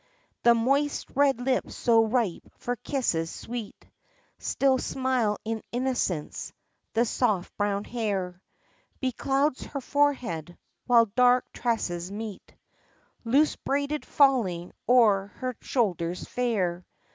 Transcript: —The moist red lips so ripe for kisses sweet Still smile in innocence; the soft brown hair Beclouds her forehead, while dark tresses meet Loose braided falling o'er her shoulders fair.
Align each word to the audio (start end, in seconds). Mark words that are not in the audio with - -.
—The 0.45 0.55
moist 0.55 1.09
red 1.13 1.39
lips 1.39 1.75
so 1.75 2.03
ripe 2.03 2.51
for 2.57 2.75
kisses 2.75 3.29
sweet 3.29 3.85
Still 4.39 4.79
smile 4.79 5.37
in 5.45 5.61
innocence; 5.71 6.53
the 6.93 7.05
soft 7.05 7.55
brown 7.55 7.83
hair 7.83 8.41
Beclouds 8.99 9.61
her 9.65 9.79
forehead, 9.81 10.57
while 10.87 11.05
dark 11.05 11.45
tresses 11.53 12.11
meet 12.11 12.55
Loose 13.25 13.55
braided 13.57 14.03
falling 14.03 14.71
o'er 14.89 15.27
her 15.35 15.55
shoulders 15.61 16.27
fair. 16.27 16.83